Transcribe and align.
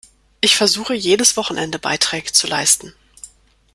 Ich 0.39 0.55
versuche, 0.57 0.95
jedes 0.95 1.37
Wochenende 1.37 1.77
Beiträge 1.77 2.31
zu 2.31 2.47
leisten. 2.47 2.91